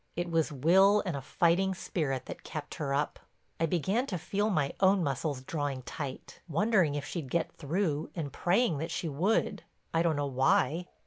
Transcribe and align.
It 0.15 0.31
was 0.31 0.51
will 0.51 1.03
and 1.05 1.15
a 1.15 1.21
fighting 1.21 1.75
spirit 1.75 2.25
that 2.25 2.43
kept 2.43 2.73
her 2.81 2.91
up. 2.91 3.19
I 3.59 3.67
began 3.67 4.07
to 4.07 4.17
feel 4.17 4.49
my 4.49 4.73
own 4.79 5.03
muscles 5.03 5.43
drawing 5.43 5.83
tight, 5.83 6.39
wondering 6.47 6.95
if 6.95 7.05
she'd 7.05 7.29
get 7.29 7.51
through 7.53 8.09
and 8.15 8.33
praying 8.33 8.79
that 8.79 8.89
she 8.89 9.07
would—I 9.07 10.01
don't 10.01 10.15
know 10.15 10.25
why. 10.25 10.87